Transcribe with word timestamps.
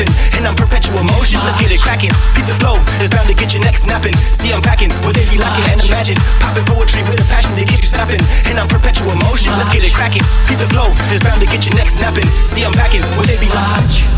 and 0.00 0.46
I'm 0.46 0.56
perpetual 0.56 1.04
motion. 1.04 1.40
Let's 1.44 1.60
get 1.60 1.70
it 1.72 1.80
cracking. 1.80 2.12
Beat 2.32 2.46
the 2.48 2.56
flow, 2.56 2.80
it's 3.02 3.10
bound 3.12 3.28
to 3.28 3.34
get 3.34 3.52
your 3.52 3.62
neck 3.62 3.76
snapping. 3.76 4.14
See, 4.16 4.52
I'm 4.52 4.62
packing 4.62 4.88
what 5.04 5.12
they 5.12 5.24
be 5.28 5.36
lacking, 5.36 5.68
and 5.68 5.80
imagine 5.84 6.16
popping 6.40 6.64
poetry 6.64 7.02
with 7.04 7.20
a 7.20 7.26
passion 7.28 7.52
that 7.56 7.68
gets 7.68 7.84
you 7.84 7.90
snapping. 7.92 8.22
And 8.48 8.56
I'm 8.56 8.68
perpetual 8.68 9.16
motion. 9.28 9.52
Let's 9.58 9.68
get 9.68 9.84
it 9.84 9.92
cracking. 9.92 10.24
Beat 10.48 10.58
the 10.58 10.68
flow, 10.68 10.88
it's 11.12 11.24
bound 11.24 11.40
to 11.40 11.48
get 11.48 11.66
your 11.66 11.76
neck 11.76 11.88
snapping. 11.88 12.26
See, 12.26 12.64
I'm 12.64 12.72
packing 12.72 13.02
what 13.18 13.28
they 13.28 13.36
be 13.36 13.50
lacking. 13.52 14.11